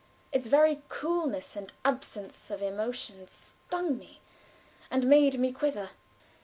Its 0.31 0.47
very 0.47 0.81
coolness 0.89 1.55
and 1.55 1.73
absence 1.85 2.49
of 2.49 2.59
emotion 2.63 3.27
stung 3.27 3.99
me 3.99 4.19
and 4.89 5.05
made 5.07 5.37
me 5.39 5.51
quiver. 5.51 5.91